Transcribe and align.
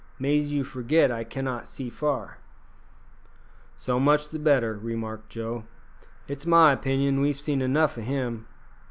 "Mais 0.17 0.51
you 0.51 0.63
forgit 0.63 1.11
I 1.11 1.23
cannot 1.23 1.67
see 1.67 1.87
far." 1.87 2.39
"So 3.77 3.99
much 3.99 4.29
the 4.29 4.39
better," 4.39 4.75
remarked 4.75 5.29
Joe; 5.29 5.65
"it's 6.27 6.47
my 6.47 6.71
opinion 6.71 7.21
we've 7.21 7.39
seen 7.39 7.61
enough 7.61 7.99
o' 7.99 8.01
him. 8.01 8.47